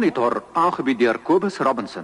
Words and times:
Monitor 0.00 0.42
aangebied 0.52 0.98
deur 0.98 1.18
Kobus 1.20 1.58
Robinson. 1.58 2.02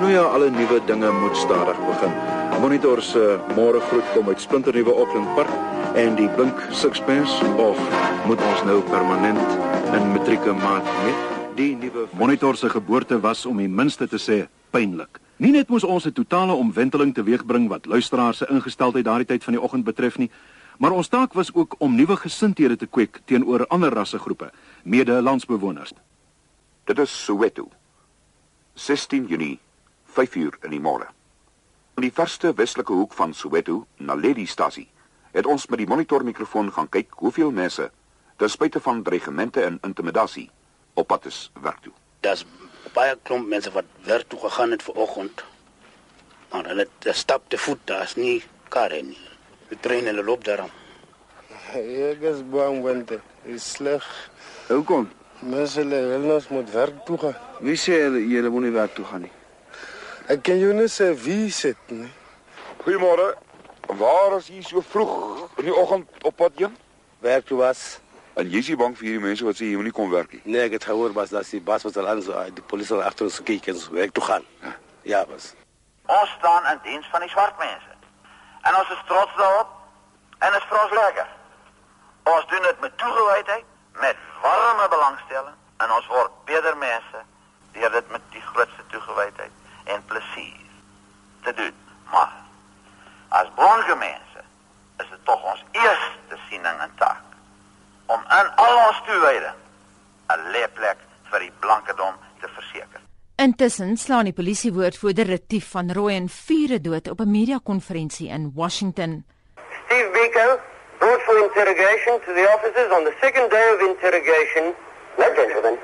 Nou 0.00 0.12
ja, 0.12 0.22
alle 0.22 0.50
nuwe 0.50 0.80
dinge 0.86 1.10
moet 1.12 1.36
stadig 1.36 1.76
begin. 1.86 2.12
Monitor 2.60 3.02
se 3.02 3.36
môre 3.52 3.80
groet 3.90 4.08
kom 4.14 4.28
uit 4.28 4.40
splinternuwe 4.40 4.94
Auckland 4.94 5.34
Park 5.36 5.52
en 6.00 6.16
die 6.16 6.30
blink 6.38 6.64
sixpence 6.72 7.44
of 7.60 7.76
moet 8.24 8.40
ons 8.40 8.64
nou 8.64 8.80
permanent 8.88 9.44
in 9.92 10.08
matrieke 10.14 10.56
maat 10.62 10.88
met 11.02 11.36
die 11.60 11.74
nuwe 11.76 12.08
Monitor 12.16 12.56
se 12.56 12.72
geboorte 12.72 13.20
was 13.20 13.44
om 13.46 13.60
die 13.60 13.68
minste 13.68 14.08
te 14.08 14.16
sê 14.16 14.46
pynlik. 14.72 15.20
Nie 15.36 15.50
net 15.50 15.68
moes 15.68 15.84
ons 15.84 16.06
'n 16.06 16.12
totale 16.12 16.52
omwenteling 16.56 17.14
teweegbring 17.14 17.68
wat 17.68 17.86
luisteraars 17.86 18.38
se 18.38 18.46
ingesteldheid 18.48 19.04
daardie 19.04 19.26
tyd 19.26 19.44
van 19.44 19.52
die 19.52 19.62
oggend 19.62 19.84
betref 19.84 20.18
nie, 20.18 20.30
maar 20.78 20.90
ons 20.90 21.08
taak 21.08 21.32
was 21.32 21.54
ook 21.54 21.74
om 21.78 21.94
nuwe 21.94 22.16
gesindhede 22.16 22.76
te 22.76 22.86
kweek 22.86 23.20
teenoor 23.24 23.66
ander 23.66 23.92
rassegroepe, 23.92 24.50
mede-landsbewoners. 24.82 25.92
Dit 26.84 26.98
is 26.98 27.24
Soweto. 27.24 27.68
16 28.74 29.26
Junie, 29.26 29.58
5uur 30.06 30.58
in 30.62 30.70
die 30.70 30.80
môre. 30.80 31.06
In 31.94 32.02
die 32.02 32.12
verste 32.12 32.54
westelike 32.54 32.92
hoek 32.92 33.12
van 33.14 33.34
Soweto, 33.34 33.86
Naledi-stasie, 33.96 34.88
het 35.32 35.46
ons 35.46 35.66
met 35.66 35.78
die 35.78 35.86
monitormikrofoon 35.86 36.72
gaan 36.72 36.88
kyk 36.88 37.14
hoeveel 37.22 37.50
mense, 37.54 37.90
ten 38.36 38.50
spyte 38.50 38.80
van 38.82 39.02
dreigemente 39.02 39.62
en 39.62 39.78
intimidasie, 39.86 40.48
op 40.94 41.06
pad 41.06 41.26
is 41.30 41.50
werk 41.62 41.80
toe. 41.82 41.92
Daar's 42.20 42.44
baie 42.94 43.16
klomp 43.22 43.48
mense 43.50 43.70
wat 43.74 43.86
werk 44.06 44.28
toe 44.28 44.40
gegaan 44.40 44.74
het 44.74 44.82
vir 44.82 44.98
oggend. 45.06 45.44
Maar 46.50 46.66
hulle 46.70 46.86
het 46.86 47.16
stap 47.16 47.48
te 47.48 47.58
voet, 47.58 47.80
daar's 47.84 48.14
nie 48.16 48.42
karre 48.68 49.02
nie. 49.02 49.18
Die 49.74 49.80
trein 49.82 50.06
hulle 50.06 50.22
loop 50.22 50.44
daarom. 50.46 50.70
Ek 51.74 52.20
is 52.30 52.42
bang 52.46 52.76
want 52.84 53.08
dit 53.10 53.54
is 53.56 53.64
sleg. 53.74 54.04
Hoekom? 54.68 55.08
Mense 55.42 55.80
hulle 55.80 55.98
wil 56.12 56.34
ons 56.36 56.44
moet 56.54 56.68
werk 56.70 57.00
toe 57.08 57.16
gaan. 57.18 57.34
Wie 57.58 57.74
sê 57.74 57.96
julle 58.04 58.20
julle 58.30 58.52
moet 58.54 58.68
nie 58.68 58.74
werk 58.76 58.92
toe 58.94 59.06
gaan 59.08 59.24
nie? 59.26 59.32
Ek 60.30 60.44
kan 60.46 60.60
jou 60.62 60.70
net 60.78 60.92
sê 60.94 61.08
wie 61.24 61.50
sit 61.50 61.90
nie. 61.90 62.06
Goeiemôre. 62.84 63.32
Waar 63.98 64.36
is 64.36 64.52
jy 64.52 64.62
so 64.62 64.82
vroeg 64.92 65.58
in 65.58 65.66
die 65.66 65.74
oggend 65.74 66.22
op 66.22 66.38
pad 66.38 66.54
heen? 66.62 66.76
Werk 67.26 67.50
toe 67.50 67.58
was. 67.58 67.82
En 68.38 68.46
jy 68.46 68.62
is 68.62 68.70
nie 68.70 68.78
bang 68.78 68.94
vir 69.00 69.08
hierdie 69.08 69.24
mense 69.26 69.48
wat 69.48 69.58
sê 69.58 69.72
jy 69.72 69.80
moenie 69.80 69.94
kom 69.96 70.12
werk 70.14 70.36
nie. 70.36 70.44
Nee, 70.44 70.68
ek 70.68 70.78
het 70.78 70.86
gehoor 70.92 71.16
was 71.18 71.34
dat 71.34 71.50
die 71.50 71.62
bas 71.72 71.82
was 71.88 71.98
al 71.98 72.12
aan 72.12 72.22
so 72.22 72.46
die 72.54 72.68
polisie 72.70 73.02
agter 73.02 73.26
ons 73.26 73.42
kyk 73.42 73.72
en 73.74 73.82
so 73.82 73.98
werk 73.98 74.14
toe 74.14 74.22
gaan. 74.30 74.46
Ja, 75.02 75.26
was. 75.32 75.50
Ons 76.06 76.38
staan 76.38 76.70
in 76.70 76.80
diens 76.86 77.10
van 77.10 77.26
die 77.26 77.32
swart 77.34 77.58
mense. 77.58 77.93
En 78.64 78.76
ons 78.76 78.90
is 78.96 79.02
trots 79.06 79.36
daarop 79.36 79.72
en 80.38 80.54
is 80.58 80.66
vir 80.68 80.82
ons 80.82 80.96
lekker. 80.98 81.26
Ons 82.32 82.46
doen 82.52 82.62
dit 82.62 82.80
met 82.80 82.98
toegewydheid, 82.98 83.64
met 84.00 84.16
warme 84.42 84.88
belangstelling 84.88 85.56
en 85.84 85.92
ons 85.92 86.06
word 86.06 86.32
beter 86.48 86.76
mense 86.76 87.22
deur 87.76 87.90
dit 87.90 88.10
met 88.14 88.30
die 88.32 88.42
grootste 88.52 88.86
toegewydheid 88.92 89.52
en 89.84 90.04
plesier 90.04 90.70
te 91.42 91.54
doen. 91.54 91.76
Maar 92.10 92.32
as 93.28 93.50
blanke 93.54 93.96
mense 94.00 94.44
is 95.02 95.08
dit 95.10 95.24
tog 95.24 95.42
ons 95.52 95.64
eerste 95.72 96.38
siening 96.48 96.80
en 96.80 96.94
taak 97.02 97.22
om 98.06 98.20
in 98.38 98.50
al 98.66 98.76
ons 98.86 99.02
toewyding 99.06 99.60
'n 100.32 100.50
leerplek 100.56 100.98
vir 101.30 101.38
die 101.38 101.52
te 101.60 101.94
verseker. 101.94 102.33
Intussen 103.44 103.98
slaan 104.00 104.24
die 104.24 104.32
polisiewoordvoerder 104.32 105.28
Retief 105.28 105.66
van 105.74 105.90
Rooyen 105.92 106.30
vure 106.32 106.78
dood 106.80 107.10
op 107.12 107.18
'n 107.20 107.30
media-konferensie 107.30 108.28
in 108.28 108.52
Washington. 108.54 109.24
Steve 109.84 110.08
Biko 110.16 110.46
brought 110.98 111.22
for 111.26 111.36
interrogation 111.46 112.14
to 112.24 112.30
the 112.38 112.46
officers 112.54 112.90
on 112.96 113.04
the 113.04 113.14
second 113.20 113.50
day 113.50 113.66
of 113.74 113.80
interrogation. 113.90 114.64
No, 115.18 115.26
gentlemen. 115.36 115.76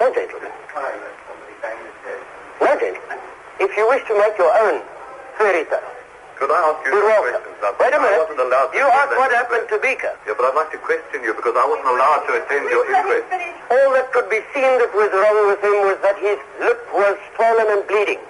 No, 0.00 0.12
gentlemen. 0.18 0.50
No, 2.60 2.76
gentlemen. 2.82 3.18
If 3.58 3.70
you 3.76 3.86
wish 3.92 4.04
to 4.08 4.14
make 4.18 4.34
your 4.42 4.54
own 4.64 4.82
fairy 5.38 5.64
tale, 5.70 5.93
Could 6.44 6.52
I 6.52 6.60
ask 6.60 6.84
you 6.84 6.92
You're 6.92 7.00
some 7.00 7.24
welcome. 7.24 7.40
questions? 7.40 7.80
Wait 7.80 7.92
a 7.94 7.96
I 7.96 8.04
minute. 8.04 8.20
wasn't 8.20 8.40
allowed 8.44 8.68
to 8.68 8.76
You 8.76 8.84
asked 8.84 9.16
what 9.16 9.32
inquest. 9.32 9.40
happened 9.40 9.66
to 9.72 9.76
Beaker. 9.80 10.12
Yeah, 10.28 10.34
but 10.36 10.44
I'd 10.48 10.56
like 10.60 10.70
to 10.76 10.80
question 10.88 11.18
you 11.24 11.32
because 11.40 11.56
I 11.56 11.64
wasn't 11.72 11.88
allowed 11.96 12.22
to 12.28 12.32
attend 12.40 12.64
your 12.68 12.84
inquest. 12.84 13.26
All 13.72 13.88
that 13.96 14.06
could 14.12 14.28
be 14.28 14.40
seen 14.52 14.72
that 14.82 14.92
was 15.00 15.08
wrong 15.20 15.38
with 15.48 15.60
him 15.64 15.76
was 15.88 15.98
that 16.04 16.16
his 16.20 16.38
lip 16.60 16.80
was 16.92 17.16
swollen 17.34 17.68
and 17.74 17.82
bleeding. 17.88 18.20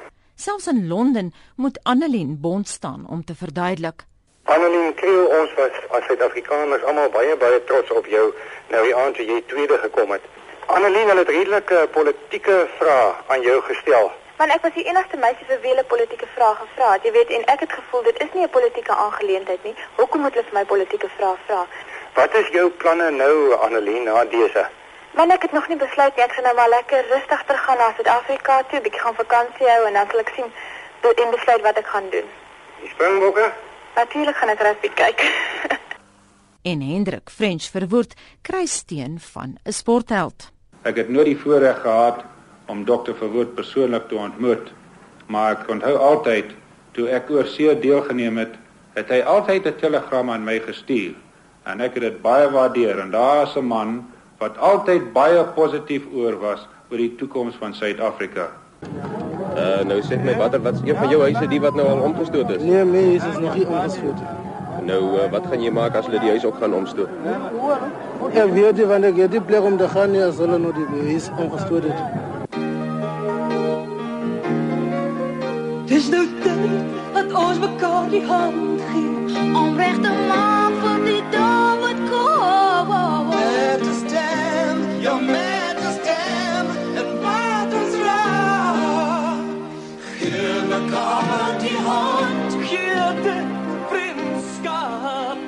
Selfs 0.47 0.67
in 0.71 0.87
Londen 0.89 1.35
moet 1.57 1.79
Annelien 1.83 2.39
bond 2.41 2.69
staan 2.69 3.03
om 3.11 3.25
te 3.25 3.35
verduidelik. 3.35 4.07
Annelien 4.45 4.95
Kriel, 4.95 5.27
ons 5.41 5.51
was 5.59 5.75
as 5.99 6.05
Suid-Afrikaners 6.07 6.83
almal 6.85 7.11
baie 7.11 7.35
baie 7.37 7.59
trots 7.65 7.91
op 7.99 8.07
jou 8.07 8.31
nou 8.71 8.83
die 8.87 8.95
aand 8.97 9.15
toe 9.19 9.27
jy 9.27 9.43
tweede 9.51 9.79
gekom 9.79 10.11
het. 10.15 10.23
Annelien, 10.67 11.09
hulle 11.11 11.23
het 11.27 11.29
redelike 11.35 11.89
politieke 11.93 12.59
vrae 12.79 13.11
aan 13.27 13.43
jou 13.43 13.59
gestel. 13.71 14.13
Want 14.37 14.50
ek 14.50 14.62
was 14.62 14.75
die 14.75 14.84
enigste 14.84 15.17
meisie 15.17 15.47
vir 15.47 15.61
wie 15.62 15.71
hulle 15.71 15.84
politieke 15.84 16.27
vrae 16.34 16.55
gevra 16.59 16.93
het. 16.93 17.05
Jy 17.06 17.12
weet, 17.12 17.31
en 17.31 17.45
ek 17.55 17.61
het 17.61 17.72
gevoel 17.72 18.03
dit 18.03 18.22
is 18.22 18.33
nie 18.34 18.43
'n 18.45 18.50
politieke 18.50 18.95
aangeleentheid 18.95 19.62
nie. 19.65 19.75
Hoekom 19.97 20.21
moet 20.21 20.34
hulle 20.34 20.45
vir 20.45 20.59
my 20.59 20.65
politieke 20.65 21.09
vrae 21.17 21.37
vra? 21.47 21.67
Wat 22.15 22.34
is 22.34 22.49
jou 22.49 22.71
planne 22.71 23.11
nou, 23.11 23.55
Annelien, 23.55 24.03
na 24.05 24.25
dese? 24.25 24.67
Want 25.15 25.33
ek 25.33 25.43
het 25.43 25.53
nog 25.53 25.69
nie 25.69 25.77
besluit 25.77 26.17
nie. 26.17 26.25
Ek 26.25 26.33
gaan 26.33 26.44
nou 26.44 26.55
maar 26.55 26.69
lekker 26.69 27.05
rustig 27.11 27.43
teruggaan 27.44 27.78
na 27.78 27.93
Suid-Afrika 27.97 28.62
toe, 28.62 28.81
bietjie 28.81 29.00
gaan 29.00 29.15
vakansie 29.15 29.69
hou 29.71 29.87
en 29.87 29.93
dan 29.93 30.06
sal 30.11 30.21
ek 30.21 30.33
sien 30.34 30.53
be- 31.00 31.15
en 31.23 31.31
besluit 31.31 31.62
wat 31.62 31.77
ek 31.78 31.87
gaan 31.87 32.11
doen. 32.11 32.28
Die 32.81 32.89
Springbokke? 32.89 33.53
Natuurlik 33.94 34.37
gaan 34.37 34.49
ek 34.49 34.61
rugby 34.61 34.89
kyk. 34.94 35.21
En 36.65 36.81
Hendrik 36.81 37.31
French 37.31 37.62
verwoord 37.71 38.15
kry 38.43 38.67
steun 38.67 39.21
van 39.21 39.56
'n 39.65 39.73
sportheld. 39.73 40.50
Ek 40.83 40.97
het 40.97 41.09
nooit 41.09 41.27
die 41.27 41.39
voorreg 41.39 41.81
gehad 41.81 42.25
om 42.67 42.85
dokter 42.85 43.15
Verwoerd 43.15 43.55
persoonlik 43.55 44.09
te 44.09 44.17
ontmoet, 44.17 44.73
maar 45.27 45.59
ek 45.59 45.71
onthou 45.71 45.97
altyd 45.97 46.55
toe 46.93 47.09
ek 47.09 47.31
oor 47.31 47.47
see 47.47 47.75
deelgeneem 47.81 48.39
het, 48.39 48.55
het 48.95 49.11
hy 49.11 49.21
altyd 49.21 49.67
'n 49.67 49.81
telegram 49.81 50.31
aan 50.31 50.45
my 50.45 50.59
gestuur 50.59 51.15
en 51.65 51.81
ek 51.81 51.95
het 51.95 52.03
dit 52.03 52.23
baie 52.23 52.51
waardeer 52.51 53.01
en 53.01 53.11
daar 53.11 53.43
is 53.43 53.57
'n 53.57 53.65
man 53.65 54.05
wat 54.39 54.59
altyd 54.59 55.13
baie 55.13 55.45
positief 55.45 56.03
oor 56.15 56.39
was 56.39 56.69
oor 56.91 56.99
die 56.99 57.15
toekoms 57.17 57.55
van 57.57 57.75
Suid-Afrika. 57.75 58.49
Uh 59.57 59.83
nou 59.89 60.01
sê 60.03 60.19
my 60.25 60.37
watter 60.37 60.63
wat's 60.63 60.81
een 60.85 60.97
van 60.97 61.09
jou 61.09 61.21
huise 61.23 61.49
die 61.49 61.61
wat 61.61 61.75
nou 61.75 61.87
al 61.89 62.01
omgestoot 62.01 62.51
is? 62.51 62.63
Nee, 62.63 62.85
my 62.85 63.05
huis 63.05 63.25
is 63.25 63.39
nog 63.39 63.55
nie 63.55 63.67
omgestoot 63.67 64.15
nie. 64.15 64.53
Nou 64.85 65.01
uh, 65.17 65.31
wat 65.31 65.47
gaan 65.47 65.63
jy 65.63 65.71
maak 65.71 65.95
as 65.97 66.07
hulle 66.07 66.21
die 66.21 66.29
huis 66.29 66.45
ook 66.45 66.59
gaan 66.61 66.75
omstoot? 66.75 67.09
Ek 68.35 68.51
weet 68.53 68.77
nie 68.77 68.87
wanneer 68.87 69.11
ek 69.11 69.17
het 69.17 69.31
die 69.31 69.41
plek 69.41 69.65
om 69.65 69.77
te 69.81 69.89
gaan 69.89 70.11
nie 70.11 70.23
as 70.25 70.37
hulle 70.43 70.59
nog 70.59 70.75
die 70.75 71.07
huis 71.11 71.31
omgestoot 71.39 71.83
het. 71.89 72.24
Ons 77.55 77.67
mekaar 77.67 78.09
die 78.11 78.23
hand 78.27 78.81
gee 78.91 79.43
om 79.55 79.77
reg 79.79 79.99
te 80.03 80.13
maak 80.29 80.79
vir 80.83 81.03
die 81.07 81.23
dag 81.31 81.83
wat 81.83 82.01
kom. 82.11 82.89
Majesty, 83.31 84.23
your 85.05 85.21
majesty, 85.29 86.17
en 86.99 87.13
wat 87.23 87.77
ons 87.81 87.95
raak. 88.07 89.45
Gee 90.23 90.57
mekaar 90.73 91.53
die 91.63 91.77
hand, 91.91 92.57
gee 92.71 93.07
dit 93.29 93.55
vriendskap. 93.93 95.47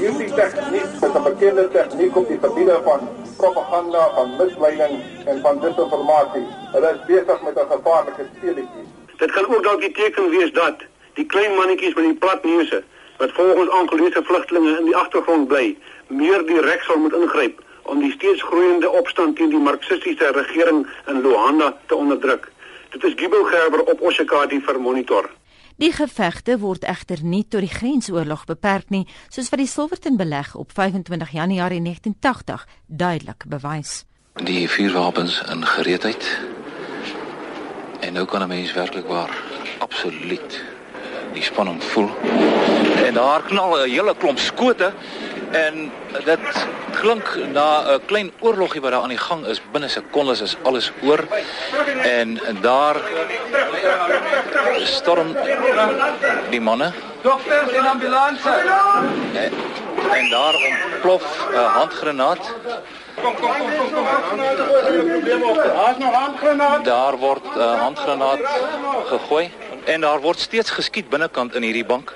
Hierdie 0.00 0.32
tegniek 0.40 0.98
is 0.98 1.14
'n 1.14 1.24
bekende 1.28 1.68
tegniek 1.76 2.16
om 2.16 2.26
die 2.32 2.40
gebiede 2.42 2.80
van 2.88 3.06
propaganda, 3.36 4.02
van 4.18 4.36
misleiding 4.40 4.98
en 5.26 5.40
van 5.46 5.62
disinformasie. 5.62 6.46
Hulle 6.74 6.90
is 6.96 7.06
besig 7.06 7.38
met 7.42 7.54
'n 7.54 7.70
gevaarlike 7.70 8.28
speletjie. 8.34 8.86
Dit 9.16 9.30
kan 9.30 9.54
ook 9.54 9.62
dalk 9.62 9.80
die 9.80 9.92
teken 9.92 10.30
wees 10.30 10.52
dat 10.52 10.86
die 11.16 11.26
klein 11.26 11.54
mannetjies 11.56 11.94
met 11.96 12.04
die 12.04 12.20
plat 12.20 12.44
neuse 12.44 12.82
wat 13.16 13.32
volgens 13.32 13.70
aangeleese 13.70 14.22
vlugtelinge 14.24 14.74
in 14.78 14.90
die 14.90 14.96
agtergrond 14.96 15.48
bly, 15.48 15.76
meer 16.08 16.44
direk 16.46 16.82
sal 16.84 17.00
moet 17.00 17.16
ingryp 17.16 17.62
om 17.88 18.02
die 18.02 18.12
steeds 18.12 18.42
groeiende 18.42 18.90
opstand 18.90 19.36
teen 19.38 19.50
die 19.50 19.62
marxistiese 19.62 20.32
regering 20.34 20.84
in 21.06 21.22
Luanda 21.22 21.72
te 21.86 21.94
onderdruk. 21.96 22.50
Dit 22.90 23.04
is 23.04 23.16
Gibo 23.16 23.44
Gerber 23.44 23.84
op 23.86 24.00
Oshakati 24.00 24.60
vir 24.60 24.80
Monitor. 24.80 25.30
Die 25.76 25.92
gevegte 25.92 26.56
word 26.58 26.86
egter 26.88 27.20
nie 27.22 27.44
tot 27.44 27.60
die 27.60 27.72
grensoorlog 27.72 28.46
beperk 28.48 28.90
nie, 28.90 29.04
soos 29.28 29.50
wat 29.52 29.60
die 29.60 29.68
Silverton 29.68 30.16
beleg 30.16 30.54
op 30.56 30.72
25 30.72 31.34
Januarie 31.36 31.82
1980 31.84 32.66
duidelik 32.86 33.44
bewys. 33.48 34.04
Die 34.44 34.68
vuurwapens 34.68 35.42
in 35.52 35.64
gereedheid. 35.64 36.30
En 38.00 38.12
nou 38.12 38.24
kan 38.26 38.42
'n 38.42 38.48
mens 38.48 38.72
werklik 38.72 39.06
waar 39.06 39.32
absoluut 39.78 40.75
die 41.36 41.44
spanning 41.44 41.82
voel. 41.92 42.10
En 43.06 43.14
daar 43.14 43.42
knal 43.48 43.76
'n 43.76 43.90
hele 43.90 44.14
klomp 44.16 44.38
skote 44.38 44.92
en 45.52 45.92
dit 46.24 46.44
klink 47.00 47.26
na 47.52 47.68
'n 47.94 48.00
klein 48.06 48.30
oorlogie 48.40 48.80
wat 48.80 48.90
daar 48.90 49.02
aan 49.02 49.14
die 49.14 49.24
gang 49.28 49.46
is. 49.46 49.60
Binne 49.72 49.88
sekondes 49.88 50.40
is 50.40 50.56
alles 50.62 50.92
oor. 51.02 51.20
En 52.02 52.40
daar 52.60 52.96
storm 54.84 55.36
die 56.50 56.60
manne 56.60 56.92
Dokters 57.22 57.72
en 57.72 57.86
ambulanse. 57.86 58.50
Eh, 59.34 59.50
En 60.12 60.28
daar 60.28 60.54
ontplof 60.54 61.24
'n 61.52 61.56
handgranaat. 61.56 62.54
Kom 63.22 63.34
kom 63.34 63.52
kom 63.58 63.68
kom 63.92 64.06
kom. 64.28 64.38
Daar's 65.74 65.98
nog 65.98 66.14
handgranaat. 66.14 66.84
Daar 66.84 67.16
word 67.16 67.44
'n 67.56 67.78
handgranaat 67.78 68.38
gegooi 69.06 69.50
en 69.86 70.00
daar 70.00 70.20
word 70.20 70.38
steeds 70.38 70.70
geskiet 70.70 71.08
binnekant 71.08 71.54
in 71.54 71.62
hierdie 71.62 71.86
bank. 71.86 72.14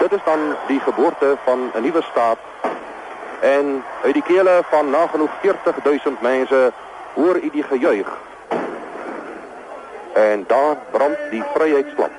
Dit 0.00 0.12
is 0.12 0.24
dan 0.24 0.54
die 0.66 0.80
geboorte 0.80 1.36
van 1.44 1.70
'n 1.74 1.82
nuwe 1.82 2.02
staat. 2.10 2.38
En 3.40 3.84
uit 4.02 4.12
die 4.12 4.22
kele 4.22 4.62
van 4.70 4.90
nagenoeg 4.90 5.30
40000 5.40 6.20
mense 6.20 6.72
hoor 7.14 7.36
u 7.36 7.50
die 7.50 7.62
gejuig. 7.62 8.18
En 10.12 10.44
daar 10.46 10.76
brand 10.90 11.16
die 11.30 11.42
vryheidsvlam. 11.54 12.10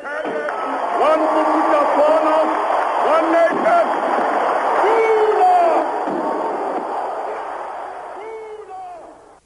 Nation. 3.32 3.88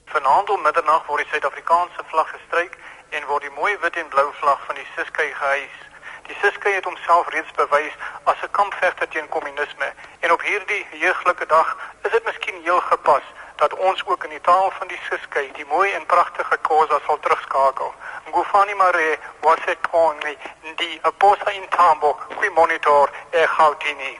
Vanaand 0.06 0.50
om 0.50 0.62
middernag 0.62 1.06
word 1.08 1.22
die 1.24 1.30
Suid-Afrikaanse 1.32 2.04
vlag 2.12 2.30
gestryk 2.32 2.74
en 3.10 3.28
word 3.30 3.46
die 3.48 3.54
mooi 3.56 3.78
wit 3.82 3.96
en 3.96 4.10
blou 4.12 4.28
vlag 4.40 4.66
van 4.66 4.76
die 4.76 4.88
Ciskei 4.96 5.30
gehys. 5.34 5.91
Die 6.32 6.40
Ciskei 6.40 6.72
het 6.74 6.86
homself 6.88 7.28
reeds 7.36 7.52
bewys 7.60 7.96
as 8.24 8.40
'n 8.44 8.52
kampvegter 8.60 9.08
teen 9.08 9.30
kommunisme 9.36 9.88
en 10.24 10.32
op 10.32 10.42
hierdie 10.42 10.86
heuglike 10.92 11.46
dag 11.46 11.70
is 12.06 12.12
dit 12.12 12.24
miskien 12.26 12.62
heel 12.64 12.82
gepas 12.92 13.26
dat 13.56 13.74
ons 13.88 14.06
ook 14.06 14.24
in 14.24 14.30
die 14.30 14.42
taal 14.42 14.72
van 14.78 14.88
die 14.88 15.02
Ciskei 15.08 15.52
die 15.60 15.66
mooi 15.66 15.92
en 15.92 16.06
pragtige 16.06 16.58
Khoza 16.62 17.00
sal 17.06 17.20
terugskakel. 17.20 17.94
Ngufani 18.28 18.74
mare 18.74 19.20
wase 19.42 19.76
koni 19.90 20.36
ndi 20.72 20.90
aposa 21.02 21.50
intambo 21.62 22.10
qui 22.38 22.50
monitor 22.50 23.12
e 23.32 23.46
gautini. 23.48 24.20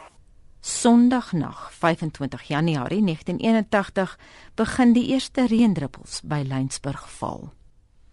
Sondagnag, 0.60 1.72
25 1.72 2.42
Januarie 2.44 3.04
1981, 3.04 4.18
begin 4.56 4.94
die 4.94 5.08
eerste 5.08 5.48
reendruppels 5.48 6.22
by 6.24 6.44
Lynsburg 6.46 7.10
val. 7.10 7.54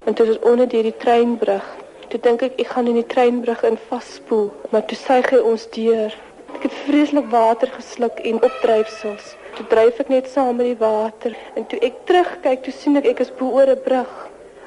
En 0.04 0.14
toe 0.14 0.26
is 0.26 0.38
onder 0.38 0.68
deur 0.68 0.82
die 0.82 0.96
treinbrug. 0.96 1.87
Toe 2.08 2.20
dink 2.24 2.40
ek 2.42 2.54
ek 2.62 2.70
gaan 2.72 2.86
in 2.88 2.96
die 2.96 3.06
treinbrug 3.06 3.62
in 3.68 3.74
vasspoel, 3.90 4.46
maar 4.72 4.84
toe 4.88 4.96
suig 4.96 5.26
hy 5.28 5.40
ons 5.44 5.66
deur. 5.74 6.14
Ek 6.56 6.62
het 6.64 6.76
vreeslik 6.86 7.26
water 7.28 7.68
gesluk 7.74 8.22
en 8.30 8.38
opdryfsels. 8.48 9.34
Toe 9.58 9.66
dryf 9.68 10.00
ek 10.00 10.08
net 10.14 10.30
saam 10.32 10.56
met 10.56 10.70
die 10.70 10.78
water 10.80 11.36
en 11.52 11.66
toe 11.68 11.80
ek 11.84 11.98
terugkyk, 12.08 12.62
toe 12.64 12.72
sien 12.72 12.96
ek 12.96 13.10
ek 13.12 13.20
is 13.26 13.34
bo 13.40 13.52
oor 13.58 13.68
'n 13.74 13.84
brug, 13.84 14.14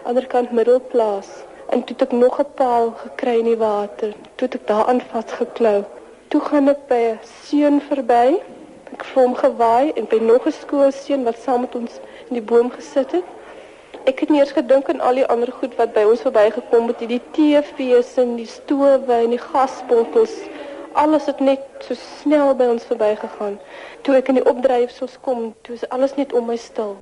aanderkant 0.06 0.54
Middelplaas. 0.54 1.32
En 1.74 1.82
toe 1.82 1.98
het 1.98 2.06
ek 2.08 2.14
nog 2.22 2.38
'n 2.40 2.54
paal 2.62 2.94
gekry 3.02 3.36
in 3.40 3.50
die 3.50 3.58
water. 3.58 4.14
Toe 4.36 4.46
het 4.48 4.56
ek 4.62 4.68
daaraan 4.68 5.02
vasgeklou. 5.02 5.84
Toe 6.30 6.42
gaan 6.42 6.70
ek 6.70 6.88
by 6.88 7.02
'n 7.10 7.20
seun 7.50 7.82
verby. 7.90 8.38
Ek 8.94 9.02
het 9.02 9.14
hom 9.18 9.34
gewaai 9.36 9.92
en 9.98 10.06
by 10.06 10.20
nog 10.22 10.46
'n 10.46 10.60
skoolseun 10.62 11.24
wat 11.24 11.42
saam 11.42 11.62
met 11.62 11.76
ons 11.76 12.00
in 12.30 12.36
die 12.38 12.50
boom 12.52 12.70
gesit 12.72 13.12
het. 13.12 13.26
Ek 14.10 14.24
het 14.24 14.32
nie 14.34 14.40
eers 14.42 14.54
gedink 14.58 14.90
aan 14.90 15.02
al 15.06 15.20
die 15.20 15.26
ander 15.30 15.52
goed 15.54 15.76
wat 15.78 15.94
by 15.94 16.02
ons 16.10 16.24
verbygekom 16.26 16.88
het, 16.90 17.04
die 17.06 17.22
TV's 17.36 18.16
en 18.18 18.34
die 18.40 18.50
stowe 18.50 19.14
en 19.14 19.36
die 19.36 19.42
gasbottels. 19.42 20.34
Alles 20.98 21.30
het 21.30 21.40
net 21.40 21.86
so 21.86 21.94
snel 22.00 22.56
by 22.58 22.66
ons 22.74 22.88
verbygegaan. 22.90 23.60
Toe 24.02 24.18
ek 24.18 24.34
in 24.34 24.42
die 24.42 24.48
opdryfsels 24.50 25.20
kom, 25.22 25.52
toe 25.62 25.78
is 25.78 25.86
alles 25.94 26.18
net 26.18 26.34
om 26.34 26.50
my 26.50 26.58
stil. 26.58 26.98